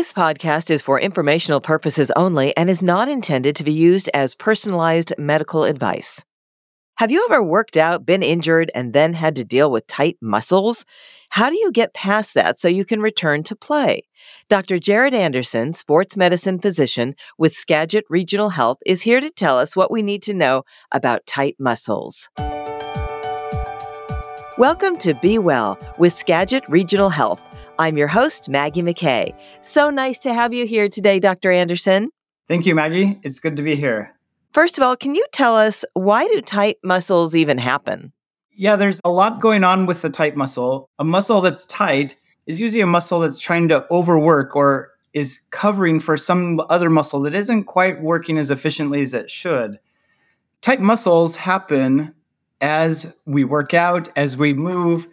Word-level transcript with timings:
This 0.00 0.14
podcast 0.14 0.70
is 0.70 0.80
for 0.80 0.98
informational 0.98 1.60
purposes 1.60 2.10
only 2.16 2.56
and 2.56 2.70
is 2.70 2.82
not 2.82 3.10
intended 3.10 3.54
to 3.56 3.64
be 3.64 3.72
used 3.74 4.08
as 4.14 4.34
personalized 4.34 5.12
medical 5.18 5.64
advice. 5.64 6.24
Have 6.96 7.10
you 7.10 7.26
ever 7.28 7.42
worked 7.42 7.76
out, 7.76 8.06
been 8.06 8.22
injured, 8.22 8.70
and 8.74 8.94
then 8.94 9.12
had 9.12 9.36
to 9.36 9.44
deal 9.44 9.70
with 9.70 9.86
tight 9.86 10.16
muscles? 10.22 10.86
How 11.28 11.50
do 11.50 11.56
you 11.56 11.70
get 11.70 11.92
past 11.92 12.32
that 12.32 12.58
so 12.58 12.66
you 12.66 12.86
can 12.86 13.02
return 13.02 13.42
to 13.42 13.54
play? 13.54 14.04
Dr. 14.48 14.78
Jared 14.78 15.12
Anderson, 15.12 15.74
sports 15.74 16.16
medicine 16.16 16.60
physician 16.60 17.14
with 17.36 17.52
Skagit 17.52 18.06
Regional 18.08 18.48
Health, 18.48 18.78
is 18.86 19.02
here 19.02 19.20
to 19.20 19.30
tell 19.30 19.58
us 19.58 19.76
what 19.76 19.90
we 19.90 20.00
need 20.00 20.22
to 20.22 20.32
know 20.32 20.62
about 20.92 21.26
tight 21.26 21.56
muscles. 21.58 22.30
Welcome 24.56 24.96
to 25.00 25.12
Be 25.20 25.36
Well 25.38 25.78
with 25.98 26.14
Skagit 26.14 26.66
Regional 26.70 27.10
Health. 27.10 27.46
I'm 27.80 27.96
your 27.96 28.08
host, 28.08 28.50
Maggie 28.50 28.82
McKay. 28.82 29.34
So 29.62 29.88
nice 29.88 30.18
to 30.18 30.34
have 30.34 30.52
you 30.52 30.66
here 30.66 30.86
today, 30.90 31.18
Dr. 31.18 31.50
Anderson. 31.50 32.10
Thank 32.46 32.66
you, 32.66 32.74
Maggie. 32.74 33.18
It's 33.22 33.40
good 33.40 33.56
to 33.56 33.62
be 33.62 33.74
here. 33.74 34.14
First 34.52 34.76
of 34.76 34.84
all, 34.84 34.98
can 34.98 35.14
you 35.14 35.24
tell 35.32 35.56
us 35.56 35.82
why 35.94 36.28
do 36.28 36.42
tight 36.42 36.76
muscles 36.84 37.34
even 37.34 37.56
happen? 37.56 38.12
Yeah, 38.52 38.76
there's 38.76 39.00
a 39.02 39.10
lot 39.10 39.40
going 39.40 39.64
on 39.64 39.86
with 39.86 40.02
the 40.02 40.10
tight 40.10 40.36
muscle. 40.36 40.90
A 40.98 41.04
muscle 41.04 41.40
that's 41.40 41.64
tight 41.64 42.16
is 42.44 42.60
usually 42.60 42.82
a 42.82 42.86
muscle 42.86 43.20
that's 43.20 43.38
trying 43.38 43.68
to 43.68 43.90
overwork 43.90 44.54
or 44.54 44.90
is 45.14 45.38
covering 45.50 46.00
for 46.00 46.18
some 46.18 46.60
other 46.68 46.90
muscle 46.90 47.22
that 47.22 47.34
isn't 47.34 47.64
quite 47.64 48.02
working 48.02 48.36
as 48.36 48.50
efficiently 48.50 49.00
as 49.00 49.14
it 49.14 49.30
should. 49.30 49.78
Tight 50.60 50.80
muscles 50.80 51.34
happen 51.34 52.14
as 52.60 53.16
we 53.24 53.42
work 53.42 53.72
out, 53.72 54.10
as 54.16 54.36
we 54.36 54.52
move, 54.52 55.08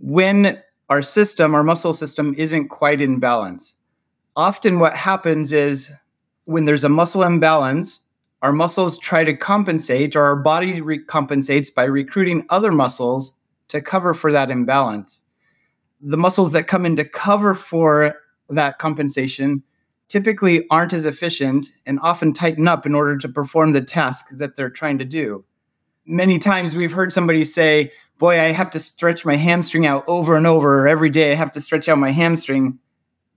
when 0.00 0.60
our 0.88 1.02
system, 1.02 1.54
our 1.54 1.62
muscle 1.62 1.94
system, 1.94 2.34
isn't 2.38 2.68
quite 2.68 3.00
in 3.00 3.18
balance. 3.18 3.74
Often, 4.36 4.78
what 4.78 4.96
happens 4.96 5.52
is 5.52 5.92
when 6.44 6.64
there's 6.64 6.84
a 6.84 6.88
muscle 6.88 7.22
imbalance, 7.22 8.08
our 8.40 8.52
muscles 8.52 8.98
try 8.98 9.24
to 9.24 9.36
compensate, 9.36 10.16
or 10.16 10.22
our 10.22 10.36
body 10.36 10.80
compensates 11.06 11.70
by 11.70 11.84
recruiting 11.84 12.46
other 12.48 12.72
muscles 12.72 13.38
to 13.68 13.82
cover 13.82 14.14
for 14.14 14.32
that 14.32 14.50
imbalance. 14.50 15.22
The 16.00 16.16
muscles 16.16 16.52
that 16.52 16.68
come 16.68 16.86
in 16.86 16.96
to 16.96 17.04
cover 17.04 17.54
for 17.54 18.14
that 18.48 18.78
compensation 18.78 19.62
typically 20.06 20.66
aren't 20.70 20.94
as 20.94 21.04
efficient 21.04 21.66
and 21.84 21.98
often 22.00 22.32
tighten 22.32 22.66
up 22.66 22.86
in 22.86 22.94
order 22.94 23.18
to 23.18 23.28
perform 23.28 23.72
the 23.72 23.82
task 23.82 24.26
that 24.30 24.56
they're 24.56 24.70
trying 24.70 24.98
to 24.98 25.04
do 25.04 25.44
many 26.08 26.38
times 26.38 26.74
we've 26.74 26.92
heard 26.92 27.12
somebody 27.12 27.44
say, 27.44 27.92
Boy, 28.18 28.40
I 28.40 28.52
have 28.52 28.70
to 28.72 28.80
stretch 28.80 29.24
my 29.24 29.36
hamstring 29.36 29.86
out 29.86 30.04
over 30.08 30.34
and 30.34 30.46
over. 30.46 30.88
Every 30.88 31.08
day 31.08 31.32
I 31.32 31.36
have 31.36 31.52
to 31.52 31.60
stretch 31.60 31.88
out 31.88 31.98
my 31.98 32.10
hamstring. 32.10 32.80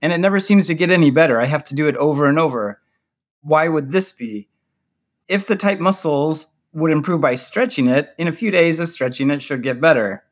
And 0.00 0.12
it 0.12 0.18
never 0.18 0.40
seems 0.40 0.66
to 0.66 0.74
get 0.74 0.90
any 0.90 1.10
better. 1.10 1.40
I 1.40 1.46
have 1.46 1.62
to 1.64 1.74
do 1.76 1.86
it 1.86 1.96
over 1.96 2.26
and 2.26 2.38
over. 2.38 2.80
Why 3.42 3.68
would 3.68 3.92
this 3.92 4.12
be? 4.12 4.48
If 5.28 5.46
the 5.46 5.54
tight 5.54 5.80
muscles 5.80 6.48
would 6.72 6.90
improve 6.90 7.20
by 7.20 7.36
stretching 7.36 7.86
it, 7.86 8.12
in 8.18 8.26
a 8.26 8.32
few 8.32 8.50
days 8.50 8.80
of 8.80 8.88
stretching, 8.88 9.30
it 9.30 9.42
should 9.42 9.62
get 9.62 9.80
better. 9.80 10.24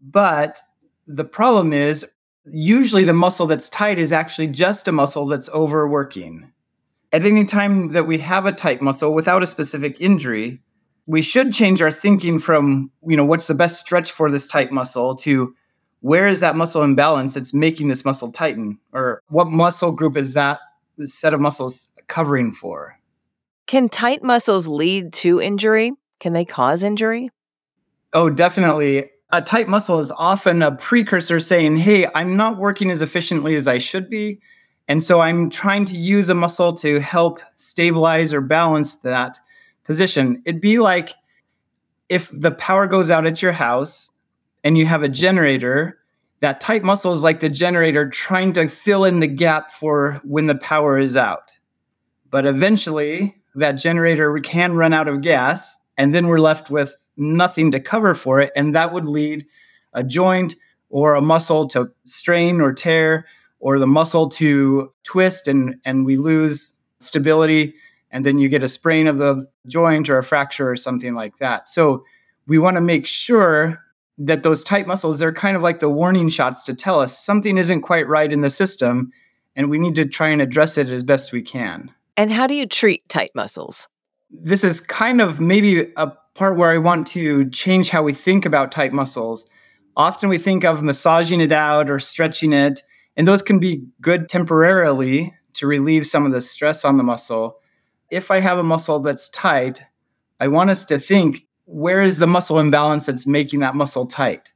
But 0.00 0.60
the 1.06 1.24
problem 1.24 1.74
is, 1.74 2.14
usually 2.46 3.04
the 3.04 3.12
muscle 3.12 3.46
that's 3.46 3.68
tight 3.68 3.98
is 3.98 4.12
actually 4.12 4.48
just 4.48 4.88
a 4.88 4.92
muscle 4.92 5.26
that's 5.26 5.50
overworking. 5.50 6.52
At 7.12 7.24
any 7.24 7.44
time 7.44 7.92
that 7.92 8.06
we 8.06 8.18
have 8.18 8.46
a 8.46 8.52
tight 8.52 8.80
muscle 8.80 9.12
without 9.12 9.42
a 9.42 9.46
specific 9.46 10.00
injury, 10.00 10.60
we 11.06 11.22
should 11.22 11.52
change 11.52 11.82
our 11.82 11.90
thinking 11.90 12.38
from 12.38 12.90
you 13.06 13.16
know 13.16 13.24
what's 13.24 13.46
the 13.46 13.54
best 13.54 13.80
stretch 13.80 14.10
for 14.10 14.30
this 14.30 14.46
tight 14.46 14.72
muscle 14.72 15.14
to 15.16 15.54
where 16.04 16.28
is 16.28 16.40
that 16.40 16.54
muscle 16.54 16.82
imbalance 16.82 17.32
that's 17.32 17.54
making 17.54 17.88
this 17.88 18.04
muscle 18.04 18.30
tighten? 18.30 18.78
Or 18.92 19.22
what 19.28 19.46
muscle 19.46 19.90
group 19.90 20.18
is 20.18 20.34
that 20.34 20.60
set 21.06 21.32
of 21.32 21.40
muscles 21.40 21.88
covering 22.08 22.52
for? 22.52 22.98
Can 23.66 23.88
tight 23.88 24.22
muscles 24.22 24.68
lead 24.68 25.14
to 25.14 25.40
injury? 25.40 25.92
Can 26.20 26.34
they 26.34 26.44
cause 26.44 26.82
injury? 26.82 27.30
Oh 28.12 28.28
definitely. 28.28 29.08
A 29.32 29.40
tight 29.40 29.66
muscle 29.66 29.98
is 29.98 30.10
often 30.10 30.60
a 30.60 30.72
precursor 30.72 31.40
saying 31.40 31.78
hey 31.78 32.06
i'm 32.14 32.36
not 32.36 32.58
working 32.58 32.90
as 32.90 33.00
efficiently 33.00 33.56
as 33.56 33.66
i 33.66 33.78
should 33.78 34.10
be. 34.10 34.40
And 34.86 35.02
so 35.02 35.20
i'm 35.20 35.48
trying 35.48 35.86
to 35.86 35.96
use 35.96 36.28
a 36.28 36.34
muscle 36.34 36.74
to 36.74 37.00
help 37.00 37.40
stabilize 37.56 38.34
or 38.34 38.42
balance 38.42 38.96
that 38.96 39.38
position. 39.84 40.42
It'd 40.44 40.60
be 40.60 40.78
like 40.78 41.14
if 42.08 42.30
the 42.32 42.50
power 42.50 42.86
goes 42.86 43.10
out 43.10 43.26
at 43.26 43.42
your 43.42 43.52
house 43.52 44.10
and 44.62 44.76
you 44.76 44.86
have 44.86 45.02
a 45.02 45.08
generator, 45.08 45.98
that 46.40 46.60
tight 46.60 46.82
muscle 46.84 47.12
is 47.12 47.22
like 47.22 47.40
the 47.40 47.48
generator 47.48 48.08
trying 48.08 48.52
to 48.54 48.68
fill 48.68 49.04
in 49.04 49.20
the 49.20 49.26
gap 49.26 49.72
for 49.72 50.20
when 50.24 50.46
the 50.46 50.54
power 50.54 50.98
is 50.98 51.16
out. 51.16 51.58
But 52.30 52.46
eventually, 52.46 53.36
that 53.54 53.72
generator 53.72 54.36
can 54.38 54.74
run 54.74 54.92
out 54.92 55.08
of 55.08 55.20
gas, 55.20 55.76
and 55.96 56.14
then 56.14 56.26
we're 56.26 56.38
left 56.38 56.70
with 56.70 56.96
nothing 57.16 57.70
to 57.70 57.80
cover 57.80 58.14
for 58.14 58.40
it. 58.40 58.52
And 58.56 58.74
that 58.74 58.92
would 58.92 59.06
lead 59.06 59.46
a 59.92 60.02
joint 60.02 60.56
or 60.90 61.14
a 61.14 61.22
muscle 61.22 61.68
to 61.68 61.90
strain 62.04 62.60
or 62.60 62.72
tear, 62.72 63.26
or 63.60 63.78
the 63.78 63.86
muscle 63.86 64.28
to 64.28 64.92
twist, 65.04 65.48
and, 65.48 65.76
and 65.84 66.04
we 66.04 66.16
lose 66.16 66.74
stability 66.98 67.74
and 68.14 68.24
then 68.24 68.38
you 68.38 68.48
get 68.48 68.62
a 68.62 68.68
sprain 68.68 69.08
of 69.08 69.18
the 69.18 69.44
joint 69.66 70.08
or 70.08 70.16
a 70.16 70.22
fracture 70.22 70.70
or 70.70 70.76
something 70.76 71.14
like 71.14 71.38
that. 71.38 71.68
So 71.68 72.04
we 72.46 72.58
want 72.58 72.76
to 72.76 72.80
make 72.80 73.08
sure 73.08 73.82
that 74.16 74.44
those 74.44 74.62
tight 74.62 74.86
muscles 74.86 75.18
they're 75.18 75.32
kind 75.32 75.56
of 75.56 75.62
like 75.62 75.80
the 75.80 75.90
warning 75.90 76.28
shots 76.28 76.62
to 76.64 76.74
tell 76.74 77.00
us 77.00 77.18
something 77.18 77.58
isn't 77.58 77.82
quite 77.82 78.06
right 78.06 78.32
in 78.32 78.40
the 78.40 78.50
system 78.50 79.10
and 79.56 79.68
we 79.68 79.78
need 79.78 79.96
to 79.96 80.06
try 80.06 80.28
and 80.28 80.40
address 80.40 80.78
it 80.78 80.88
as 80.88 81.02
best 81.02 81.32
we 81.32 81.42
can. 81.42 81.92
And 82.16 82.30
how 82.30 82.46
do 82.46 82.54
you 82.54 82.66
treat 82.66 83.06
tight 83.08 83.32
muscles? 83.34 83.88
This 84.30 84.62
is 84.62 84.80
kind 84.80 85.20
of 85.20 85.40
maybe 85.40 85.92
a 85.96 86.12
part 86.34 86.56
where 86.56 86.70
I 86.70 86.78
want 86.78 87.08
to 87.08 87.50
change 87.50 87.90
how 87.90 88.04
we 88.04 88.12
think 88.12 88.46
about 88.46 88.70
tight 88.70 88.92
muscles. 88.92 89.48
Often 89.96 90.28
we 90.28 90.38
think 90.38 90.64
of 90.64 90.84
massaging 90.84 91.40
it 91.40 91.52
out 91.52 91.90
or 91.90 91.98
stretching 91.98 92.52
it, 92.52 92.82
and 93.16 93.26
those 93.26 93.42
can 93.42 93.58
be 93.58 93.84
good 94.00 94.28
temporarily 94.28 95.34
to 95.54 95.66
relieve 95.66 96.06
some 96.06 96.26
of 96.26 96.32
the 96.32 96.40
stress 96.40 96.84
on 96.84 96.96
the 96.96 97.04
muscle 97.04 97.58
if 98.10 98.30
I 98.30 98.40
have 98.40 98.58
a 98.58 98.62
muscle 98.62 99.00
that's 99.00 99.28
tight, 99.28 99.82
I 100.40 100.48
want 100.48 100.70
us 100.70 100.84
to 100.86 100.98
think 100.98 101.46
where 101.66 102.02
is 102.02 102.18
the 102.18 102.26
muscle 102.26 102.58
imbalance 102.58 103.06
that's 103.06 103.26
making 103.26 103.60
that 103.60 103.74
muscle 103.74 104.06
tight? 104.06 104.52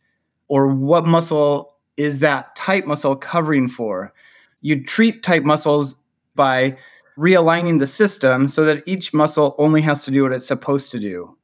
Or 0.49 0.69
what 0.69 1.07
muscle 1.07 1.75
is 1.97 2.21
that 2.21 2.55
tight 2.57 2.87
muscle 2.87 3.17
covering 3.17 3.69
for? 3.69 4.13
You 4.61 4.85
treat 4.85 5.23
tight 5.23 5.45
muscles 5.45 6.03
by 6.35 6.77
realigning 7.19 7.81
the 7.81 7.87
system 7.87 8.49
so 8.49 8.65
that 8.65 8.83
each 8.87 9.13
muscle 9.13 9.55
only 9.59 9.83
has 9.83 10.05
to 10.05 10.11
do 10.11 10.23
what 10.23 10.33
it's 10.33 10.47
supposed 10.47 10.91
to 10.93 11.01
do. 11.01 11.37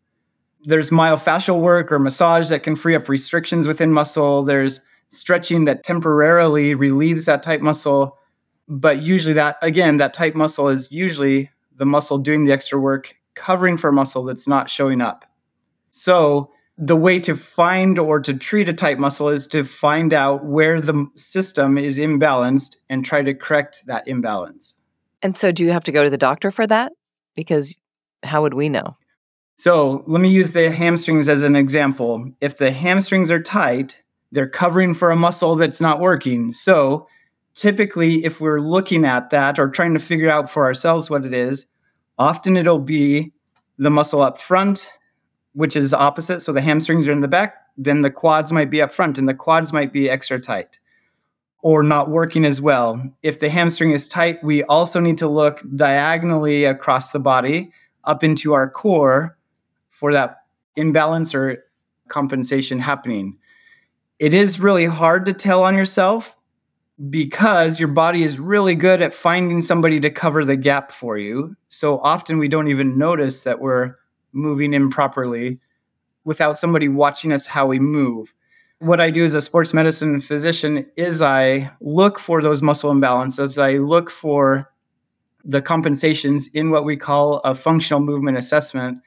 There's 0.65 0.91
myofascial 0.91 1.61
work 1.61 1.93
or 1.93 1.99
massage 1.99 2.49
that 2.49 2.63
can 2.63 2.77
free 2.77 2.95
up 2.95 3.09
restrictions 3.09 3.67
within 3.67 3.93
muscle. 3.93 4.45
There's 4.45 4.85
stretching 5.09 5.65
that 5.67 5.83
temporarily 5.83 6.75
relieves 6.75 7.27
that 7.27 7.43
tight 7.43 7.61
muscle. 7.61 8.17
But 8.69 9.03
usually, 9.03 9.35
that 9.35 9.57
again, 9.61 9.99
that 9.99 10.15
tight 10.15 10.35
muscle 10.35 10.69
is 10.69 10.91
usually 10.91 11.51
the 11.77 11.87
muscle 11.87 12.19
doing 12.19 12.45
the 12.45 12.53
extra 12.53 12.79
work, 12.79 13.17
covering 13.35 13.77
for 13.77 13.89
a 13.89 13.93
muscle 13.93 14.25
that's 14.25 14.49
not 14.49 14.71
showing 14.71 15.01
up. 15.01 15.25
So, 15.91 16.51
the 16.77 16.97
way 16.97 17.21
to 17.21 17.37
find 17.37 18.01
or 18.01 18.19
to 18.19 18.35
treat 18.35 18.69
a 18.69 18.73
tight 18.73 18.99
muscle 18.99 19.29
is 19.29 19.47
to 19.49 19.63
find 19.63 20.13
out 20.13 20.45
where 20.45 20.81
the 20.81 21.09
system 21.15 21.79
is 21.79 21.99
imbalanced 21.99 22.77
and 22.91 23.05
try 23.05 23.23
to 23.23 23.33
correct 23.33 23.85
that 23.87 24.09
imbalance. 24.09 24.75
And 25.23 25.37
so, 25.37 25.53
do 25.53 25.65
you 25.65 25.71
have 25.71 25.85
to 25.85 25.93
go 25.93 26.03
to 26.03 26.11
the 26.11 26.19
doctor 26.19 26.51
for 26.51 26.67
that? 26.67 26.93
Because 27.37 27.79
how 28.25 28.43
would 28.43 28.55
we 28.55 28.69
know? 28.69 28.97
So, 29.57 30.03
let 30.09 30.21
me 30.21 30.29
use 30.29 30.53
the 30.53 30.71
hamstrings 30.71 31.29
as 31.29 31.45
an 31.45 31.55
example. 31.55 32.33
If 32.41 32.59
the 32.59 32.73
hamstrings 32.73 33.31
are 33.31 33.41
tight, 33.41 34.03
they're 34.33 34.49
covering 34.49 34.95
for 34.95 35.13
a 35.13 35.17
muscle 35.17 35.55
that's 35.55 35.81
not 35.81 36.01
working. 36.01 36.53
So, 36.53 37.07
typically, 37.55 38.25
if 38.25 38.41
we're 38.41 38.61
looking 38.61 39.05
at 39.05 39.31
that 39.31 39.59
or 39.59 39.69
trying 39.69 39.95
to 39.95 40.01
figure 40.01 40.31
out 40.31 40.51
for 40.51 40.65
ourselves 40.65 41.09
what 41.09 41.25
it 41.25 41.33
is, 41.33 41.67
often 42.19 42.57
it'll 42.57 42.79
be 42.79 43.33
the 43.79 43.91
muscle 43.91 44.23
up 44.23 44.41
front, 44.41 44.91
which 45.53 45.77
is 45.77 45.95
opposite. 45.95 46.41
So 46.41 46.53
the 46.53 46.61
hamstrings 46.61 47.09
are 47.09 47.13
in 47.13 47.21
the 47.21 47.29
back, 47.29 47.57
then 47.77 48.03
the 48.03 48.11
quads 48.11 48.53
might 48.53 48.71
be 48.71 48.83
up 48.83 48.93
front 48.93 49.19
and 49.19 49.29
the 49.29 49.35
quads 49.35 49.73
might 49.73 49.93
be 49.93 50.11
extra 50.11 50.41
tight 50.41 50.79
or 51.63 51.83
not 51.83 52.11
working 52.11 52.45
as 52.45 52.61
well. 52.61 53.03
If 53.23 53.41
the 53.41 53.49
hamstring 53.49 53.93
is 53.93 54.07
tight, 54.07 54.45
we 54.45 54.63
also 54.65 55.01
need 55.01 55.19
to 55.19 55.29
look 55.29 55.63
diagonally 55.75 56.67
across 56.67 57.11
the 57.11 57.19
body 57.19 57.73
up 58.05 58.23
into 58.23 58.53
our 58.53 58.69
core 58.69 59.39
for 59.89 60.13
that 60.13 60.43
imbalance 60.77 61.35
or 61.35 61.65
compensation 62.09 62.81
happening. 62.81 63.39
It 64.19 64.35
is 64.35 64.61
really 64.61 64.85
hard 64.85 65.25
to 65.25 65.33
tell 65.33 65.65
on 65.65 65.75
yourself 65.75 66.37
because 67.11 67.79
your 67.81 67.89
body 67.89 68.23
is 68.23 68.39
really 68.39 68.75
good 68.75 69.03
at 69.03 69.15
finding 69.15 69.63
somebody 69.63 69.99
to 70.01 70.11
cover 70.11 70.45
the 70.45 70.57
gap 70.57 70.93
for 70.93 71.19
you. 71.19 71.57
So 71.69 71.99
often 71.99 72.39
we 72.39 72.49
don't 72.49 72.69
even 72.69 72.97
notice 72.99 73.43
that 73.45 73.61
we're 73.61 73.97
moving 74.33 74.75
improperly 74.75 75.59
without 76.25 76.57
somebody 76.57 76.89
watching 76.89 77.33
us 77.33 77.47
how 77.47 77.67
we 77.67 77.79
move. 77.79 78.33
what 78.81 79.01
I 79.01 79.11
do 79.11 79.25
as 79.25 79.35
a 79.35 79.41
sports 79.41 79.73
medicine 79.73 80.21
physician 80.21 80.87
is 80.97 81.23
I 81.23 81.71
look 81.81 82.19
for 82.19 82.43
those 82.43 82.61
muscle 82.61 82.93
imbalances. 82.93 83.61
I 83.61 83.79
look 83.79 84.11
for 84.11 84.71
the 85.45 85.63
compensations 85.63 86.49
in 86.49 86.71
what 86.71 86.85
we 86.85 86.97
call 86.97 87.39
a 87.39 87.55
functional 87.55 88.01
movement 88.01 88.37
assessment 88.37 88.99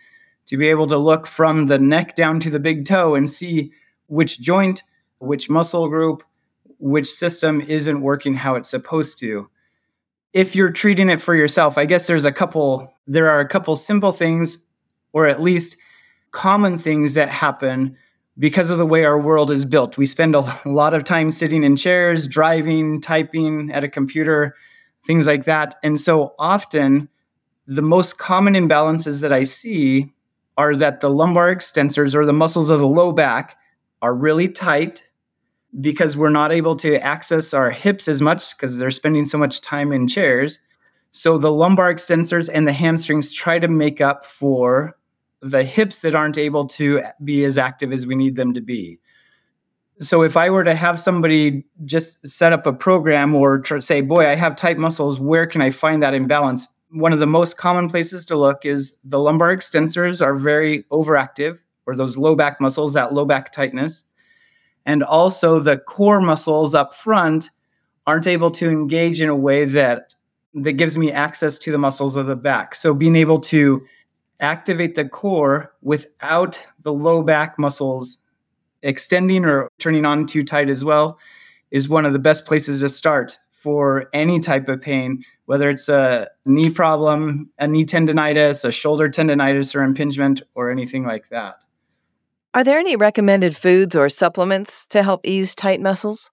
to 0.47 0.57
be 0.57 0.67
able 0.67 0.87
to 0.87 0.97
look 0.97 1.27
from 1.27 1.67
the 1.67 1.77
neck 1.77 2.15
down 2.15 2.39
to 2.39 2.49
the 2.49 2.59
big 2.59 2.85
toe 2.85 3.15
and 3.15 3.29
see 3.29 3.71
which 4.07 4.39
joint, 4.39 4.83
which 5.19 5.49
muscle 5.49 5.89
group, 5.89 6.23
which 6.79 7.09
system 7.09 7.61
isn't 7.61 8.01
working 8.01 8.35
how 8.35 8.55
it's 8.55 8.69
supposed 8.69 9.19
to. 9.19 9.49
If 10.33 10.55
you're 10.55 10.71
treating 10.71 11.09
it 11.09 11.21
for 11.21 11.35
yourself, 11.35 11.77
I 11.77 11.85
guess 11.85 12.07
there's 12.07 12.25
a 12.25 12.31
couple, 12.31 12.93
there 13.07 13.29
are 13.29 13.39
a 13.39 13.47
couple 13.47 13.75
simple 13.75 14.11
things, 14.11 14.69
or 15.13 15.27
at 15.27 15.41
least 15.41 15.77
common 16.31 16.77
things 16.77 17.15
that 17.15 17.29
happen 17.29 17.97
because 18.37 18.69
of 18.69 18.77
the 18.77 18.85
way 18.85 19.05
our 19.05 19.19
world 19.19 19.49
is 19.49 19.65
built. 19.65 19.97
We 19.97 20.05
spend 20.05 20.35
a 20.35 20.45
lot 20.65 20.93
of 20.93 21.03
time 21.03 21.31
sitting 21.31 21.63
in 21.63 21.75
chairs, 21.75 22.27
driving, 22.27 23.01
typing 23.01 23.71
at 23.71 23.83
a 23.83 23.89
computer, 23.89 24.55
things 25.05 25.25
like 25.25 25.45
that. 25.45 25.75
And 25.83 25.99
so 25.99 26.35
often, 26.37 27.09
the 27.65 27.81
most 27.81 28.17
common 28.17 28.53
imbalances 28.53 29.21
that 29.21 29.33
I 29.33 29.43
see 29.43 30.13
are 30.57 30.75
that 30.75 31.01
the 31.01 31.09
lumbar 31.09 31.53
extensors 31.53 32.15
or 32.15 32.25
the 32.25 32.33
muscles 32.33 32.69
of 32.69 32.79
the 32.79 32.87
low 32.87 33.11
back 33.11 33.57
are 34.01 34.13
really 34.13 34.47
tight 34.47 35.06
because 35.79 36.17
we're 36.17 36.29
not 36.29 36.51
able 36.51 36.75
to 36.77 36.95
access 37.03 37.53
our 37.53 37.69
hips 37.69 38.07
as 38.07 38.21
much 38.21 38.55
because 38.55 38.77
they're 38.77 38.91
spending 38.91 39.25
so 39.25 39.37
much 39.37 39.61
time 39.61 39.91
in 39.91 40.07
chairs. 40.07 40.59
So 41.11 41.37
the 41.37 41.51
lumbar 41.51 41.93
extensors 41.93 42.49
and 42.51 42.67
the 42.67 42.73
hamstrings 42.73 43.31
try 43.31 43.59
to 43.59 43.67
make 43.67 44.01
up 44.01 44.25
for 44.25 44.97
the 45.41 45.63
hips 45.63 46.01
that 46.01 46.15
aren't 46.15 46.37
able 46.37 46.65
to 46.67 47.03
be 47.23 47.45
as 47.45 47.57
active 47.57 47.91
as 47.91 48.07
we 48.07 48.15
need 48.15 48.35
them 48.35 48.53
to 48.53 48.61
be. 48.61 48.99
So 49.99 50.23
if 50.23 50.37
I 50.37 50.49
were 50.49 50.63
to 50.63 50.75
have 50.75 50.99
somebody 50.99 51.65
just 51.85 52.27
set 52.27 52.53
up 52.53 52.65
a 52.65 52.73
program 52.73 53.35
or 53.35 53.63
say, 53.79 54.01
boy, 54.01 54.27
I 54.27 54.35
have 54.35 54.55
tight 54.55 54.77
muscles, 54.77 55.19
where 55.19 55.47
can 55.47 55.61
I 55.61 55.69
find 55.71 56.01
that 56.03 56.13
imbalance? 56.13 56.67
One 56.89 57.13
of 57.13 57.19
the 57.19 57.27
most 57.27 57.57
common 57.57 57.89
places 57.89 58.25
to 58.25 58.35
look 58.35 58.63
is 58.63 58.97
the 59.03 59.19
lumbar 59.19 59.55
extensors 59.55 60.23
are 60.23 60.35
very 60.35 60.83
overactive, 60.91 61.59
or 61.85 61.95
those 61.95 62.17
low 62.17 62.35
back 62.35 62.61
muscles, 62.61 62.93
that 62.93 63.13
low 63.13 63.25
back 63.25 63.51
tightness. 63.51 64.06
And 64.87 65.03
also 65.03 65.59
the 65.59 65.77
core 65.77 66.21
muscles 66.21 66.73
up 66.73 66.95
front 66.95 67.49
aren't 68.07 68.25
able 68.25 68.49
to 68.51 68.69
engage 68.69 69.21
in 69.21 69.29
a 69.29 69.35
way 69.35 69.65
that 69.65 70.15
that 70.55 70.73
gives 70.73 70.97
me 70.97 71.11
access 71.11 71.59
to 71.59 71.71
the 71.71 71.77
muscles 71.77 72.15
of 72.15 72.25
the 72.25 72.35
back. 72.35 72.73
So 72.73 72.93
being 72.93 73.15
able 73.15 73.39
to 73.41 73.85
activate 74.39 74.95
the 74.95 75.07
core 75.07 75.73
without 75.81 76.59
the 76.81 76.93
low 76.93 77.21
back 77.21 77.59
muscles 77.59 78.17
extending 78.81 79.45
or 79.45 79.69
turning 79.77 80.05
on 80.05 80.25
too 80.25 80.43
tight 80.43 80.69
as 80.69 80.83
well 80.83 81.19
is 81.69 81.89
one 81.89 82.05
of 82.05 82.13
the 82.13 82.19
best 82.19 82.45
places 82.45 82.79
to 82.79 82.89
start 82.89 83.37
for 83.51 84.07
any 84.13 84.39
type 84.39 84.69
of 84.69 84.81
pain, 84.81 85.21
whether 85.45 85.69
it's 85.69 85.89
a 85.89 86.29
knee 86.45 86.69
problem, 86.69 87.49
a 87.59 87.67
knee 87.67 87.83
tendonitis, 87.83 88.63
a 88.63 88.71
shoulder 88.71 89.09
tendonitis 89.09 89.75
or 89.75 89.83
impingement, 89.83 90.41
or 90.55 90.71
anything 90.71 91.03
like 91.03 91.27
that. 91.29 91.55
Are 92.57 92.63
there 92.63 92.79
any 92.79 92.95
recommended 92.95 93.55
foods 93.55 93.95
or 93.95 94.09
supplements 94.09 94.87
to 94.87 95.03
help 95.03 95.21
ease 95.23 95.53
tight 95.53 95.79
muscles? 95.79 96.31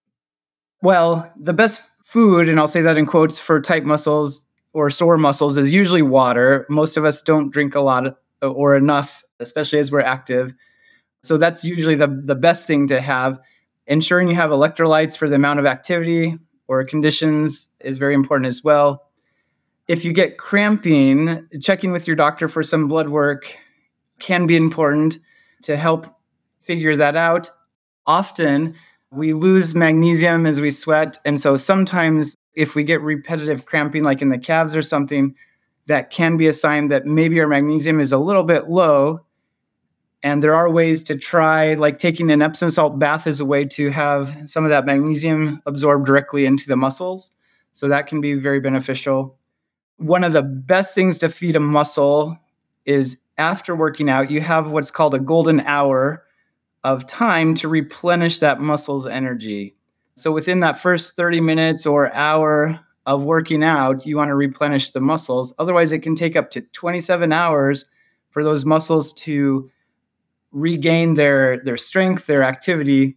Well, 0.81 1.31
the 1.39 1.53
best 1.53 1.91
food, 2.03 2.49
and 2.49 2.59
I'll 2.59 2.67
say 2.67 2.81
that 2.81 2.97
in 2.97 3.05
quotes 3.05 3.39
for 3.39 3.61
tight 3.61 3.85
muscles, 3.85 4.47
or 4.73 4.89
sore 4.89 5.19
muscles 5.19 5.59
is 5.59 5.71
usually 5.71 6.01
water. 6.01 6.65
Most 6.71 6.97
of 6.97 7.05
us 7.05 7.21
don't 7.21 7.51
drink 7.51 7.75
a 7.75 7.83
lot 7.83 8.17
or 8.41 8.75
enough, 8.75 9.23
especially 9.39 9.81
as 9.81 9.93
we're 9.93 10.01
active. 10.01 10.55
So 11.23 11.37
that's 11.37 11.63
usually 11.63 11.95
the, 11.95 12.09
the 12.25 12.35
best 12.35 12.67
thing 12.67 12.87
to 12.87 13.03
have. 13.03 13.39
Ensuring 13.87 14.29
you 14.29 14.35
have 14.35 14.51
electrolytes 14.51 15.19
for 15.19 15.29
the 15.29 15.37
amount 15.37 15.59
of 15.59 15.67
activity 15.67 16.39
or 16.69 16.83
conditions 16.85 17.75
is 17.81 17.99
very 17.99 18.15
important 18.15 18.47
as 18.47 18.65
well. 18.65 19.11
If 19.89 20.07
you 20.07 20.15
get 20.15 20.39
cramping, 20.39 21.47
checking 21.61 21.93
with 21.93 22.07
your 22.07 22.17
doctor 22.17 22.49
for 22.49 22.63
some 22.63 22.89
blood 22.89 23.11
work 23.11 23.55
can 24.21 24.47
be 24.47 24.57
important 24.57 25.19
to 25.65 25.77
help 25.77 26.07
figure 26.61 26.97
that 26.97 27.17
out. 27.17 27.51
Often 28.07 28.75
we 29.11 29.33
lose 29.33 29.75
magnesium 29.75 30.47
as 30.47 30.61
we 30.61 30.71
sweat. 30.71 31.19
And 31.25 31.41
so 31.41 31.57
sometimes 31.57 32.37
if 32.55 32.75
we 32.75 32.85
get 32.85 33.01
repetitive 33.01 33.67
cramping, 33.67 34.03
like 34.03 34.23
in 34.23 34.29
the 34.29 34.39
calves 34.39 34.75
or 34.75 34.83
something, 34.83 35.35
that 35.87 36.11
can 36.11 36.37
be 36.37 36.47
a 36.47 36.53
sign 36.53 36.89
that 36.89 37.05
maybe 37.05 37.41
our 37.41 37.47
magnesium 37.47 38.01
is 38.01 38.13
a 38.13 38.19
little 38.19 38.43
bit 38.43 38.69
low. 38.69 39.21
And 40.23 40.43
there 40.43 40.55
are 40.55 40.71
ways 40.71 41.05
to 41.05 41.19
try, 41.19 41.75
like 41.75 41.99
taking 41.99 42.31
an 42.31 42.41
Epsom 42.41 42.71
salt 42.71 42.99
bath 42.99 43.27
is 43.27 43.41
a 43.41 43.45
way 43.45 43.67
to 43.67 43.91
have 43.91 44.49
some 44.49 44.65
of 44.65 44.71
that 44.71 44.87
magnesium 44.87 45.61
absorbed 45.67 46.07
directly 46.07 46.47
into 46.47 46.67
the 46.67 46.77
muscles. 46.77 47.31
So 47.73 47.89
that 47.89 48.07
can 48.07 48.21
be 48.21 48.35
very 48.35 48.61
beneficial. 48.61 49.37
One 49.99 50.25
of 50.25 50.33
the 50.33 50.43
best 50.43 50.95
things 50.95 51.19
to 51.19 51.29
feed 51.29 51.57
a 51.57 51.61
muscle 51.61 52.39
is 52.85 53.23
after 53.39 53.75
working 53.75 54.09
out, 54.09 54.31
you 54.31 54.41
have 54.41 54.71
what's 54.71 54.91
called 54.91 55.15
a 55.15 55.19
golden 55.19 55.61
hour 55.61 56.25
of 56.83 57.07
time 57.07 57.55
to 57.57 57.69
replenish 57.69 58.39
that 58.39 58.61
muscle's 58.61 59.07
energy. 59.07 59.77
So 60.17 60.31
within 60.31 60.61
that 60.61 60.79
first 60.79 61.17
30 61.17 61.41
minutes 61.41 61.87
or 61.87 62.13
hour 62.13 62.79
of 63.07 63.25
working 63.25 63.65
out, 63.65 64.07
you 64.07 64.17
want 64.17 64.29
to 64.29 64.35
replenish 64.35 64.91
the 64.91 65.01
muscles. 65.01 65.55
Otherwise, 65.59 65.93
it 65.93 66.01
can 66.01 66.15
take 66.15 66.37
up 66.37 66.51
to 66.51 66.61
27 66.61 67.33
hours 67.33 67.87
for 68.31 68.45
those 68.45 68.65
muscles 68.65 69.13
to 69.13 69.71
regain 70.53 71.15
their 71.15 71.59
their 71.59 71.77
strength, 71.77 72.27
their 72.27 72.45
activity. 72.45 73.17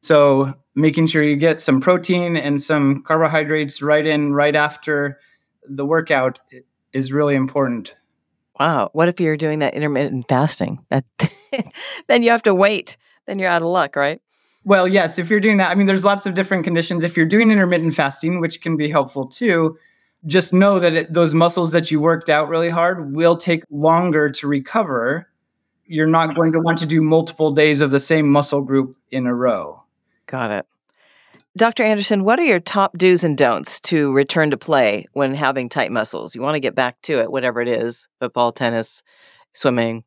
So 0.00 0.54
making 0.74 1.08
sure 1.08 1.22
you 1.22 1.36
get 1.36 1.60
some 1.60 1.80
protein 1.80 2.36
and 2.36 2.62
some 2.62 3.02
carbohydrates 3.02 3.82
right 3.82 4.06
in 4.06 4.32
right 4.32 4.54
after 4.54 5.18
the 5.68 5.84
workout 5.84 6.38
is 6.92 7.12
really 7.12 7.34
important. 7.34 7.96
Wow. 8.58 8.90
What 8.92 9.08
if 9.08 9.20
you're 9.20 9.36
doing 9.36 9.60
that 9.60 9.74
intermittent 9.74 10.28
fasting? 10.28 10.84
That 10.90 11.04
then 12.08 12.22
you 12.22 12.30
have 12.30 12.42
to 12.44 12.54
wait. 12.54 12.96
Then 13.26 13.38
you're 13.38 13.50
out 13.50 13.62
of 13.62 13.68
luck, 13.68 13.96
right? 13.96 14.20
Well, 14.64 14.88
yes, 14.88 15.18
if 15.18 15.30
you're 15.30 15.40
doing 15.40 15.58
that, 15.58 15.70
I 15.70 15.74
mean, 15.74 15.86
there's 15.86 16.04
lots 16.04 16.26
of 16.26 16.34
different 16.34 16.64
conditions. 16.64 17.04
If 17.04 17.16
you're 17.16 17.26
doing 17.26 17.50
intermittent 17.50 17.94
fasting, 17.94 18.40
which 18.40 18.60
can 18.60 18.76
be 18.76 18.88
helpful 18.88 19.26
too, 19.26 19.78
just 20.26 20.52
know 20.52 20.78
that 20.80 20.92
it, 20.94 21.12
those 21.12 21.32
muscles 21.32 21.72
that 21.72 21.90
you 21.90 22.00
worked 22.00 22.28
out 22.28 22.48
really 22.48 22.68
hard 22.68 23.14
will 23.14 23.36
take 23.36 23.64
longer 23.70 24.30
to 24.30 24.46
recover. 24.48 25.28
You're 25.86 26.06
not 26.06 26.34
going 26.34 26.52
to 26.52 26.60
want 26.60 26.78
to 26.78 26.86
do 26.86 27.00
multiple 27.00 27.52
days 27.52 27.80
of 27.80 27.90
the 27.90 28.00
same 28.00 28.28
muscle 28.28 28.62
group 28.62 28.96
in 29.10 29.26
a 29.26 29.34
row. 29.34 29.82
Got 30.26 30.50
it. 30.50 30.66
Dr. 31.56 31.82
Anderson, 31.82 32.24
what 32.24 32.38
are 32.38 32.44
your 32.44 32.60
top 32.60 32.96
do's 32.98 33.24
and 33.24 33.36
don'ts 33.36 33.80
to 33.80 34.12
return 34.12 34.50
to 34.50 34.56
play 34.56 35.06
when 35.12 35.34
having 35.34 35.68
tight 35.68 35.90
muscles? 35.90 36.34
You 36.34 36.42
want 36.42 36.54
to 36.54 36.60
get 36.60 36.74
back 36.74 37.00
to 37.02 37.20
it, 37.20 37.32
whatever 37.32 37.60
it 37.60 37.68
is 37.68 38.06
football, 38.20 38.52
tennis, 38.52 39.02
swimming. 39.54 40.04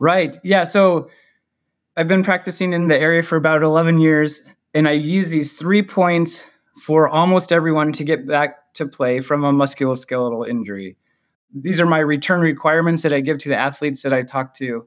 Right. 0.00 0.36
Yeah. 0.42 0.64
So, 0.64 1.08
I've 1.96 2.06
been 2.06 2.22
practicing 2.22 2.72
in 2.72 2.86
the 2.86 2.98
area 2.98 3.24
for 3.24 3.34
about 3.34 3.64
11 3.64 3.98
years, 3.98 4.46
and 4.72 4.86
I 4.86 4.92
use 4.92 5.30
these 5.30 5.58
three 5.58 5.82
points 5.82 6.44
for 6.80 7.08
almost 7.08 7.50
everyone 7.50 7.92
to 7.94 8.04
get 8.04 8.24
back 8.24 8.72
to 8.74 8.86
play 8.86 9.20
from 9.20 9.42
a 9.42 9.52
musculoskeletal 9.52 10.48
injury. 10.48 10.96
These 11.52 11.80
are 11.80 11.86
my 11.86 11.98
return 11.98 12.40
requirements 12.40 13.02
that 13.02 13.12
I 13.12 13.20
give 13.20 13.38
to 13.38 13.48
the 13.48 13.56
athletes 13.56 14.02
that 14.02 14.12
I 14.12 14.22
talk 14.22 14.54
to. 14.54 14.86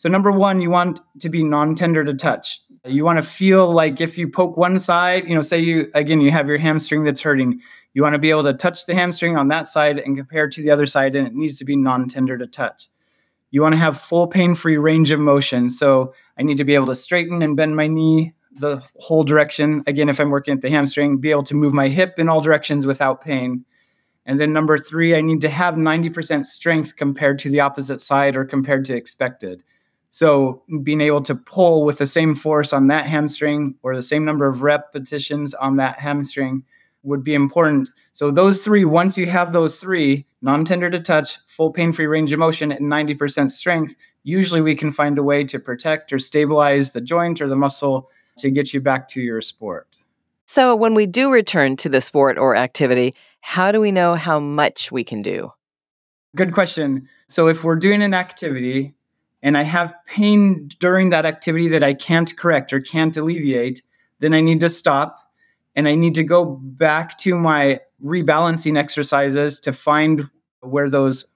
So, 0.00 0.08
number 0.08 0.32
one, 0.32 0.62
you 0.62 0.70
want 0.70 0.98
to 1.18 1.28
be 1.28 1.44
non 1.44 1.74
tender 1.74 2.02
to 2.02 2.14
touch. 2.14 2.62
You 2.86 3.04
want 3.04 3.18
to 3.18 3.22
feel 3.22 3.70
like 3.70 4.00
if 4.00 4.16
you 4.16 4.30
poke 4.30 4.56
one 4.56 4.78
side, 4.78 5.28
you 5.28 5.34
know, 5.34 5.42
say 5.42 5.58
you, 5.58 5.90
again, 5.92 6.22
you 6.22 6.30
have 6.30 6.48
your 6.48 6.56
hamstring 6.56 7.04
that's 7.04 7.20
hurting, 7.20 7.60
you 7.92 8.02
want 8.02 8.14
to 8.14 8.18
be 8.18 8.30
able 8.30 8.44
to 8.44 8.54
touch 8.54 8.86
the 8.86 8.94
hamstring 8.94 9.36
on 9.36 9.48
that 9.48 9.68
side 9.68 9.98
and 9.98 10.16
compare 10.16 10.48
to 10.48 10.62
the 10.62 10.70
other 10.70 10.86
side, 10.86 11.14
and 11.14 11.26
it 11.26 11.34
needs 11.34 11.58
to 11.58 11.66
be 11.66 11.76
non 11.76 12.08
tender 12.08 12.38
to 12.38 12.46
touch. 12.46 12.88
You 13.50 13.60
want 13.60 13.74
to 13.74 13.78
have 13.78 14.00
full 14.00 14.26
pain 14.26 14.54
free 14.54 14.78
range 14.78 15.10
of 15.10 15.20
motion. 15.20 15.68
So 15.68 16.14
I 16.38 16.44
need 16.44 16.56
to 16.56 16.64
be 16.64 16.74
able 16.74 16.86
to 16.86 16.94
straighten 16.94 17.42
and 17.42 17.54
bend 17.54 17.76
my 17.76 17.86
knee 17.86 18.32
the 18.52 18.82
whole 19.00 19.22
direction. 19.22 19.84
Again, 19.86 20.08
if 20.08 20.18
I'm 20.18 20.30
working 20.30 20.54
at 20.54 20.62
the 20.62 20.70
hamstring, 20.70 21.18
be 21.18 21.30
able 21.30 21.44
to 21.44 21.54
move 21.54 21.74
my 21.74 21.88
hip 21.88 22.14
in 22.16 22.30
all 22.30 22.40
directions 22.40 22.86
without 22.86 23.20
pain. 23.20 23.66
And 24.24 24.40
then 24.40 24.54
number 24.54 24.78
three, 24.78 25.14
I 25.14 25.20
need 25.20 25.42
to 25.42 25.50
have 25.50 25.74
90% 25.74 26.46
strength 26.46 26.96
compared 26.96 27.38
to 27.40 27.50
the 27.50 27.60
opposite 27.60 28.00
side 28.00 28.34
or 28.34 28.46
compared 28.46 28.86
to 28.86 28.96
expected. 28.96 29.62
So 30.10 30.62
being 30.82 31.00
able 31.00 31.22
to 31.22 31.34
pull 31.36 31.84
with 31.84 31.98
the 31.98 32.06
same 32.06 32.34
force 32.34 32.72
on 32.72 32.88
that 32.88 33.06
hamstring 33.06 33.76
or 33.82 33.94
the 33.94 34.02
same 34.02 34.24
number 34.24 34.46
of 34.46 34.62
repetitions 34.62 35.54
on 35.54 35.76
that 35.76 36.00
hamstring 36.00 36.64
would 37.02 37.24
be 37.24 37.34
important. 37.34 37.90
So 38.12 38.30
those 38.30 38.62
three, 38.62 38.84
once 38.84 39.16
you 39.16 39.26
have 39.26 39.52
those 39.52 39.80
three, 39.80 40.26
non-tender 40.42 40.90
to 40.90 41.00
touch, 41.00 41.38
full 41.46 41.72
pain-free 41.72 42.06
range 42.06 42.32
of 42.32 42.38
motion, 42.38 42.72
and 42.72 42.90
90% 42.90 43.50
strength, 43.50 43.94
usually 44.22 44.60
we 44.60 44.74
can 44.74 44.92
find 44.92 45.16
a 45.16 45.22
way 45.22 45.44
to 45.44 45.58
protect 45.58 46.12
or 46.12 46.18
stabilize 46.18 46.90
the 46.90 47.00
joint 47.00 47.40
or 47.40 47.48
the 47.48 47.56
muscle 47.56 48.10
to 48.38 48.50
get 48.50 48.74
you 48.74 48.80
back 48.80 49.08
to 49.08 49.20
your 49.20 49.40
sport. 49.40 49.86
So 50.46 50.74
when 50.74 50.94
we 50.94 51.06
do 51.06 51.30
return 51.30 51.76
to 51.76 51.88
the 51.88 52.00
sport 52.00 52.36
or 52.36 52.56
activity, 52.56 53.14
how 53.40 53.70
do 53.70 53.80
we 53.80 53.92
know 53.92 54.14
how 54.14 54.40
much 54.40 54.90
we 54.90 55.04
can 55.04 55.22
do? 55.22 55.52
Good 56.34 56.52
question. 56.52 57.08
So 57.28 57.48
if 57.48 57.64
we're 57.64 57.76
doing 57.76 58.02
an 58.02 58.12
activity 58.12 58.94
and 59.42 59.56
I 59.56 59.62
have 59.62 59.94
pain 60.06 60.68
during 60.78 61.10
that 61.10 61.26
activity 61.26 61.68
that 61.68 61.82
I 61.82 61.94
can't 61.94 62.36
correct 62.36 62.72
or 62.72 62.80
can't 62.80 63.16
alleviate, 63.16 63.82
then 64.18 64.34
I 64.34 64.40
need 64.40 64.60
to 64.60 64.68
stop 64.68 65.18
and 65.74 65.88
I 65.88 65.94
need 65.94 66.14
to 66.16 66.24
go 66.24 66.44
back 66.44 67.16
to 67.18 67.36
my 67.36 67.80
rebalancing 68.04 68.76
exercises 68.76 69.60
to 69.60 69.72
find 69.72 70.28
where 70.60 70.90
those 70.90 71.26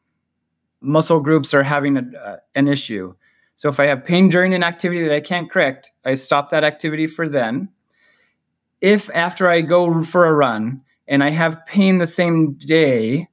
muscle 0.80 1.20
groups 1.20 1.54
are 1.54 1.62
having 1.62 1.96
a, 1.96 2.18
uh, 2.18 2.37
an 2.54 2.68
issue. 2.68 3.14
So 3.56 3.68
if 3.68 3.80
I 3.80 3.87
have 3.87 4.04
pain 4.04 4.28
during 4.28 4.52
an 4.54 4.62
activity 4.62 5.02
that 5.02 5.14
I 5.14 5.20
can't 5.20 5.50
correct, 5.50 5.90
I 6.04 6.14
stop 6.14 6.50
that 6.50 6.64
activity 6.64 7.06
for 7.06 7.28
then. 7.28 7.70
If 8.80 9.08
after 9.14 9.49
I 9.49 9.62
go 9.62 10.02
for 10.02 10.26
a 10.26 10.34
run 10.34 10.82
and 11.08 11.23
I 11.25 11.30
have 11.30 11.64
pain 11.66 11.99
the 11.99 12.06
same 12.06 12.54
day 12.54 13.28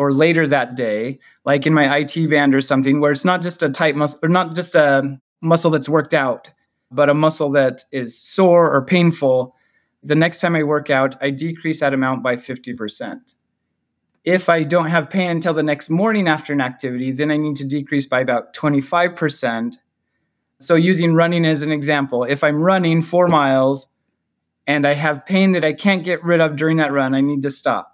or 0.00 0.14
later 0.14 0.48
that 0.48 0.76
day, 0.76 1.18
like 1.44 1.66
in 1.66 1.74
my 1.74 1.98
IT 1.98 2.30
band 2.30 2.54
or 2.54 2.62
something, 2.62 3.00
where 3.00 3.12
it's 3.12 3.22
not 3.22 3.42
just 3.42 3.62
a 3.62 3.68
tight 3.68 3.96
muscle 3.96 4.18
or 4.22 4.30
not 4.30 4.54
just 4.54 4.74
a 4.74 5.20
muscle 5.42 5.70
that's 5.70 5.90
worked 5.90 6.14
out, 6.14 6.50
but 6.90 7.10
a 7.10 7.14
muscle 7.14 7.50
that 7.50 7.82
is 7.92 8.18
sore 8.18 8.74
or 8.74 8.82
painful, 8.82 9.54
the 10.02 10.14
next 10.14 10.40
time 10.40 10.56
I 10.56 10.62
work 10.62 10.88
out, 10.88 11.22
I 11.22 11.28
decrease 11.28 11.80
that 11.80 11.92
amount 11.92 12.22
by 12.22 12.36
50%. 12.36 13.34
If 14.24 14.48
I 14.48 14.62
don't 14.62 14.86
have 14.86 15.10
pain 15.10 15.32
until 15.32 15.52
the 15.52 15.62
next 15.62 15.90
morning 15.90 16.28
after 16.28 16.54
an 16.54 16.62
activity, 16.62 17.12
then 17.12 17.30
I 17.30 17.36
need 17.36 17.56
to 17.56 17.68
decrease 17.68 18.06
by 18.06 18.20
about 18.20 18.54
25%. 18.54 19.76
So, 20.60 20.76
using 20.76 21.12
running 21.12 21.44
as 21.44 21.60
an 21.60 21.72
example, 21.72 22.24
if 22.24 22.42
I'm 22.42 22.62
running 22.62 23.02
four 23.02 23.28
miles 23.28 23.88
and 24.66 24.86
I 24.86 24.94
have 24.94 25.26
pain 25.26 25.52
that 25.52 25.64
I 25.64 25.74
can't 25.74 26.04
get 26.04 26.24
rid 26.24 26.40
of 26.40 26.56
during 26.56 26.78
that 26.78 26.90
run, 26.90 27.12
I 27.12 27.20
need 27.20 27.42
to 27.42 27.50
stop. 27.50 27.89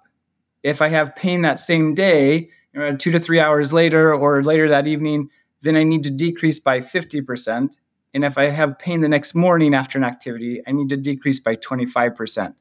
If 0.66 0.82
I 0.82 0.88
have 0.88 1.14
pain 1.14 1.42
that 1.42 1.60
same 1.60 1.94
day, 1.94 2.50
two 2.98 3.12
to 3.12 3.20
three 3.20 3.38
hours 3.38 3.72
later 3.72 4.12
or 4.12 4.42
later 4.42 4.68
that 4.68 4.88
evening, 4.88 5.30
then 5.62 5.76
I 5.76 5.84
need 5.84 6.02
to 6.02 6.10
decrease 6.10 6.58
by 6.58 6.80
50%. 6.80 7.78
And 8.12 8.24
if 8.24 8.36
I 8.36 8.46
have 8.46 8.76
pain 8.76 9.00
the 9.00 9.08
next 9.08 9.36
morning 9.36 9.74
after 9.74 9.96
an 9.96 10.02
activity, 10.02 10.60
I 10.66 10.72
need 10.72 10.88
to 10.88 10.96
decrease 10.96 11.38
by 11.38 11.54
25%. 11.54 12.56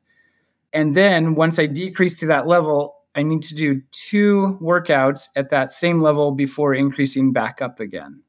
And 0.72 0.96
then 0.96 1.34
once 1.34 1.58
I 1.58 1.66
decrease 1.66 2.16
to 2.20 2.28
that 2.28 2.46
level, 2.46 2.96
I 3.16 3.24
need 3.24 3.42
to 3.42 3.56
do 3.56 3.82
two 3.92 4.60
workouts 4.62 5.30
at 5.36 5.50
that 5.50 5.72
same 5.72 6.00
level 6.00 6.32
before 6.32 6.76
increasing 6.76 7.34
back 7.34 7.60
up 7.60 7.80
again. 7.80 8.22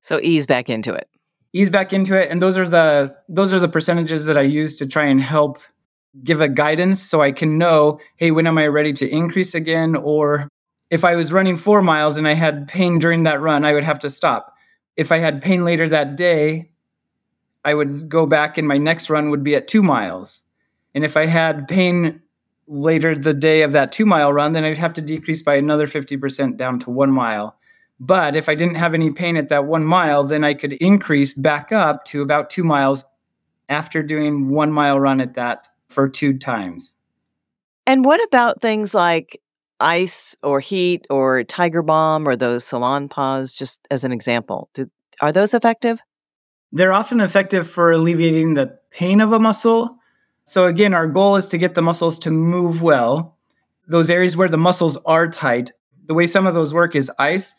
So 0.00 0.20
ease 0.22 0.46
back 0.46 0.70
into 0.70 0.94
it. 0.94 1.08
Ease 1.52 1.70
back 1.70 1.92
into 1.92 2.14
it 2.14 2.30
and 2.30 2.40
those 2.40 2.56
are 2.56 2.68
the 2.68 3.16
those 3.28 3.52
are 3.52 3.58
the 3.58 3.68
percentages 3.68 4.26
that 4.26 4.36
I 4.36 4.42
use 4.42 4.76
to 4.76 4.86
try 4.86 5.06
and 5.06 5.20
help 5.20 5.58
give 6.22 6.40
a 6.40 6.48
guidance 6.48 7.02
so 7.02 7.20
I 7.22 7.32
can 7.32 7.58
know, 7.58 7.98
hey, 8.16 8.30
when 8.30 8.46
am 8.46 8.58
I 8.58 8.68
ready 8.68 8.92
to 8.94 9.08
increase 9.08 9.54
again 9.54 9.96
or 9.96 10.48
if 10.90 11.04
I 11.04 11.16
was 11.16 11.32
running 11.32 11.56
4 11.56 11.82
miles 11.82 12.16
and 12.16 12.28
I 12.28 12.34
had 12.34 12.68
pain 12.68 12.98
during 12.98 13.24
that 13.24 13.40
run, 13.40 13.64
I 13.64 13.72
would 13.72 13.84
have 13.84 13.98
to 14.00 14.10
stop. 14.10 14.54
If 14.96 15.10
I 15.10 15.18
had 15.18 15.42
pain 15.42 15.64
later 15.64 15.88
that 15.88 16.16
day, 16.16 16.70
I 17.64 17.74
would 17.74 18.08
go 18.08 18.26
back 18.26 18.58
and 18.58 18.68
my 18.68 18.78
next 18.78 19.10
run 19.10 19.30
would 19.30 19.42
be 19.42 19.56
at 19.56 19.66
2 19.66 19.82
miles. 19.82 20.42
And 20.94 21.04
if 21.04 21.16
I 21.16 21.26
had 21.26 21.66
pain 21.66 22.20
later 22.68 23.14
the 23.14 23.34
day 23.34 23.62
of 23.62 23.72
that 23.72 23.92
two 23.92 24.06
mile 24.06 24.32
run, 24.32 24.52
then 24.52 24.64
I'd 24.64 24.78
have 24.78 24.94
to 24.94 25.02
decrease 25.02 25.42
by 25.42 25.56
another 25.56 25.86
50% 25.86 26.56
down 26.56 26.78
to 26.80 26.90
one 26.90 27.10
mile. 27.10 27.56
But 28.00 28.36
if 28.36 28.48
I 28.48 28.54
didn't 28.54 28.76
have 28.76 28.94
any 28.94 29.10
pain 29.10 29.36
at 29.36 29.48
that 29.48 29.66
one 29.66 29.84
mile, 29.84 30.24
then 30.24 30.44
I 30.44 30.54
could 30.54 30.72
increase 30.74 31.34
back 31.34 31.72
up 31.72 32.04
to 32.06 32.22
about 32.22 32.50
two 32.50 32.64
miles 32.64 33.04
after 33.68 34.02
doing 34.02 34.48
one 34.48 34.72
mile 34.72 34.98
run 35.00 35.20
at 35.20 35.34
that 35.34 35.68
for 35.94 36.08
two 36.08 36.38
times. 36.38 36.94
And 37.86 38.04
what 38.04 38.22
about 38.24 38.60
things 38.60 38.94
like 38.94 39.40
ice 39.80 40.36
or 40.42 40.60
heat 40.60 41.06
or 41.08 41.44
tiger 41.44 41.82
balm 41.82 42.26
or 42.28 42.36
those 42.36 42.64
Salonpas, 42.64 43.56
just 43.56 43.86
as 43.90 44.04
an 44.04 44.12
example? 44.12 44.68
Do, 44.74 44.90
are 45.20 45.32
those 45.32 45.54
effective? 45.54 46.00
They're 46.72 46.92
often 46.92 47.20
effective 47.20 47.68
for 47.68 47.92
alleviating 47.92 48.54
the 48.54 48.78
pain 48.90 49.20
of 49.20 49.32
a 49.32 49.38
muscle 49.38 49.98
so, 50.44 50.66
again, 50.66 50.92
our 50.92 51.06
goal 51.06 51.36
is 51.36 51.48
to 51.48 51.58
get 51.58 51.74
the 51.74 51.82
muscles 51.82 52.18
to 52.20 52.30
move 52.30 52.82
well. 52.82 53.38
Those 53.88 54.10
areas 54.10 54.36
where 54.36 54.48
the 54.48 54.58
muscles 54.58 54.96
are 55.06 55.28
tight, 55.28 55.72
the 56.06 56.14
way 56.14 56.26
some 56.26 56.46
of 56.46 56.54
those 56.54 56.74
work 56.74 56.94
is 56.94 57.10
ice 57.18 57.54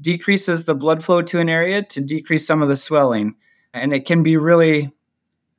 decreases 0.00 0.64
the 0.64 0.74
blood 0.74 1.04
flow 1.04 1.20
to 1.22 1.38
an 1.38 1.50
area 1.50 1.82
to 1.82 2.00
decrease 2.00 2.46
some 2.46 2.62
of 2.62 2.68
the 2.68 2.76
swelling. 2.76 3.34
And 3.74 3.92
it 3.92 4.06
can 4.06 4.22
be 4.22 4.38
really 4.38 4.92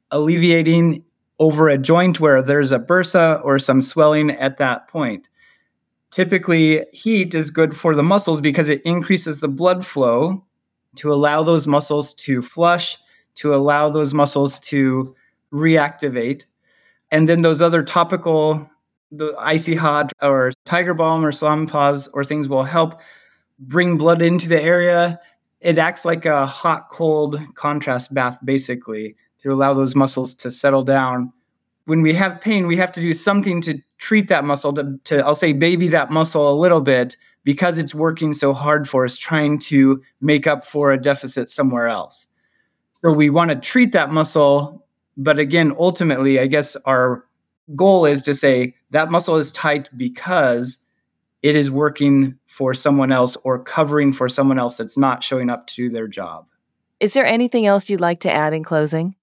alleviating 0.09 1.05
over 1.39 1.67
a 1.69 1.77
joint 1.77 2.19
where 2.19 2.41
there's 2.41 2.71
a 2.71 2.79
bursa 2.79 3.43
or 3.43 3.59
some 3.59 3.81
swelling 3.81 4.31
at 4.31 4.57
that 4.57 4.87
point. 4.87 5.27
Typically, 6.11 6.85
heat 6.93 7.33
is 7.33 7.49
good 7.49 7.75
for 7.75 7.95
the 7.95 8.03
muscles 8.03 8.39
because 8.39 8.69
it 8.69 8.81
increases 8.83 9.39
the 9.39 9.47
blood 9.47 9.85
flow 9.85 10.45
to 10.95 11.11
allow 11.11 11.41
those 11.41 11.65
muscles 11.65 12.13
to 12.13 12.41
flush, 12.41 12.97
to 13.35 13.55
allow 13.55 13.89
those 13.89 14.13
muscles 14.13 14.59
to 14.59 15.15
reactivate 15.51 16.45
and 17.13 17.29
then 17.29 17.43
those 17.43 17.61
other 17.61 17.83
topical, 17.83 18.67
the 19.11 19.35
icy 19.37 19.75
hot 19.75 20.11
or 20.19 20.51
tiger 20.65 20.95
balm 20.95 21.23
or 21.23 21.31
Salonpas 21.31 22.09
or 22.11 22.23
things 22.23 22.49
will 22.49 22.63
help 22.63 22.99
bring 23.59 23.99
blood 23.99 24.23
into 24.23 24.49
the 24.49 24.59
area. 24.59 25.19
It 25.61 25.77
acts 25.77 26.05
like 26.05 26.25
a 26.25 26.47
hot 26.47 26.89
cold 26.89 27.39
contrast 27.53 28.15
bath 28.15 28.39
basically 28.43 29.15
to 29.43 29.51
allow 29.51 29.73
those 29.73 29.95
muscles 29.95 30.33
to 30.35 30.51
settle 30.51 30.83
down. 30.83 31.31
When 31.85 32.01
we 32.01 32.13
have 32.13 32.41
pain, 32.41 32.67
we 32.67 32.77
have 32.77 32.91
to 32.93 33.01
do 33.01 33.13
something 33.13 33.61
to 33.61 33.79
treat 33.97 34.29
that 34.29 34.45
muscle 34.45 34.73
to, 34.73 34.99
to 35.05 35.25
I'll 35.25 35.35
say 35.35 35.53
baby 35.53 35.87
that 35.89 36.11
muscle 36.11 36.51
a 36.51 36.55
little 36.57 36.81
bit 36.81 37.17
because 37.43 37.77
it's 37.77 37.93
working 37.93 38.33
so 38.33 38.53
hard 38.53 38.87
for 38.87 39.03
us 39.03 39.17
trying 39.17 39.59
to 39.59 40.01
make 40.21 40.47
up 40.47 40.65
for 40.65 40.91
a 40.91 41.01
deficit 41.01 41.49
somewhere 41.49 41.87
else. 41.87 42.27
So 42.93 43.11
we 43.11 43.29
want 43.29 43.51
to 43.51 43.57
treat 43.57 43.91
that 43.91 44.11
muscle 44.11 44.83
but 45.17 45.39
again, 45.39 45.73
ultimately, 45.77 46.39
I 46.39 46.47
guess 46.47 46.75
our 46.85 47.25
goal 47.75 48.05
is 48.05 48.21
to 48.23 48.33
say 48.33 48.75
that 48.91 49.11
muscle 49.11 49.37
is 49.37 49.51
tight 49.51 49.89
because 49.95 50.79
it 51.41 51.55
is 51.55 51.69
working 51.69 52.37
for 52.47 52.73
someone 52.73 53.11
else 53.11 53.35
or 53.37 53.59
covering 53.59 54.13
for 54.13 54.29
someone 54.29 54.59
else 54.59 54.77
that's 54.77 54.97
not 54.97 55.23
showing 55.23 55.49
up 55.49 55.67
to 55.67 55.75
do 55.75 55.89
their 55.89 56.07
job. 56.07 56.47
Is 56.99 57.13
there 57.13 57.25
anything 57.25 57.65
else 57.65 57.89
you'd 57.89 57.99
like 57.99 58.21
to 58.21 58.31
add 58.31 58.53
in 58.53 58.63
closing? 58.63 59.15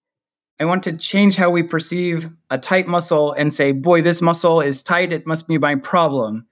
I 0.61 0.67
want 0.67 0.83
to 0.83 0.97
change 0.97 1.37
how 1.37 1.49
we 1.49 1.63
perceive 1.63 2.29
a 2.51 2.59
tight 2.59 2.87
muscle 2.87 3.33
and 3.33 3.53
say, 3.53 3.73
boy, 3.73 4.03
this 4.03 4.21
muscle 4.21 4.61
is 4.61 4.83
tight. 4.83 5.11
It 5.11 5.27
must 5.27 5.49
be 5.49 5.57
my 5.57 5.75
problem. 5.75 6.47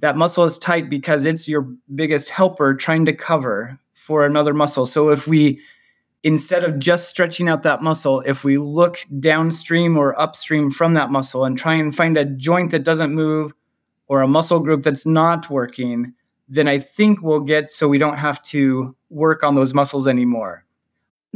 That 0.00 0.18
muscle 0.18 0.44
is 0.44 0.58
tight 0.58 0.90
because 0.90 1.24
it's 1.24 1.48
your 1.48 1.62
biggest 1.94 2.28
helper 2.28 2.74
trying 2.74 3.06
to 3.06 3.14
cover 3.14 3.80
for 3.94 4.26
another 4.26 4.52
muscle. 4.52 4.86
So 4.86 5.08
if 5.08 5.26
we 5.26 5.58
instead 6.22 6.64
of 6.64 6.78
just 6.78 7.08
stretching 7.08 7.48
out 7.48 7.62
that 7.62 7.80
muscle, 7.80 8.20
if 8.26 8.44
we 8.44 8.58
look 8.58 8.98
downstream 9.20 9.96
or 9.96 10.20
upstream 10.20 10.70
from 10.70 10.92
that 10.94 11.10
muscle 11.10 11.46
and 11.46 11.56
try 11.56 11.74
and 11.74 11.96
find 11.96 12.18
a 12.18 12.26
joint 12.26 12.72
that 12.72 12.84
doesn't 12.84 13.14
move 13.14 13.54
or 14.06 14.20
a 14.20 14.28
muscle 14.28 14.60
group 14.60 14.82
that's 14.82 15.06
not 15.06 15.48
working, 15.48 16.12
then 16.46 16.68
I 16.68 16.78
think 16.78 17.22
we'll 17.22 17.40
get 17.40 17.72
so 17.72 17.88
we 17.88 17.96
don't 17.96 18.18
have 18.18 18.42
to 18.44 18.94
work 19.08 19.42
on 19.42 19.54
those 19.54 19.72
muscles 19.72 20.06
anymore. 20.06 20.65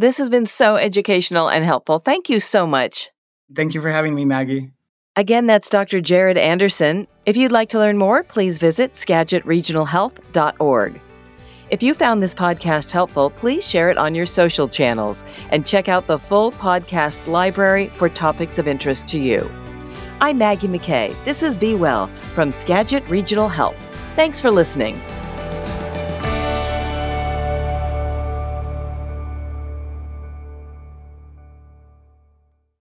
This 0.00 0.16
has 0.16 0.30
been 0.30 0.47
so 0.47 0.76
educational 0.76 1.50
and 1.50 1.62
helpful. 1.62 1.99
Thank 1.99 2.30
you 2.30 2.40
so 2.40 2.66
much. 2.66 3.11
Thank 3.54 3.75
you 3.75 3.83
for 3.83 3.90
having 3.90 4.14
me, 4.14 4.25
Maggie. 4.25 4.71
Again, 5.14 5.47
that's 5.47 5.69
Dr. 5.69 6.00
Jared 6.00 6.38
Anderson. 6.38 7.07
If 7.26 7.37
you'd 7.37 7.52
like 7.52 7.69
to 7.69 7.78
learn 7.78 7.99
more, 7.99 8.23
please 8.23 8.57
visit 8.57 8.92
skagitregionalhealth.org. 8.92 11.00
If 11.69 11.83
you 11.83 11.92
found 11.92 12.23
this 12.23 12.35
podcast 12.35 12.92
helpful, 12.92 13.28
please 13.28 13.62
share 13.62 13.90
it 13.90 13.99
on 13.99 14.14
your 14.14 14.25
social 14.25 14.69
channels 14.69 15.23
and 15.50 15.66
check 15.66 15.90
out 15.90 16.07
the 16.07 16.19
full 16.19 16.50
podcast 16.50 17.28
library 17.28 17.88
for 17.88 18.09
topics 18.09 18.57
of 18.57 18.66
interest 18.66 19.07
to 19.09 19.19
you. 19.19 19.50
I'm 20.23 20.38
Maggie 20.38 20.69
McKay. 20.69 21.14
This 21.26 21.42
is 21.42 21.54
Be 21.54 21.75
Well 21.75 22.07
from 22.33 22.52
Skagit 22.52 23.07
Regional 23.11 23.50
Health. 23.50 23.76
Thanks 24.16 24.40
for 24.40 24.50
listening. 24.50 24.99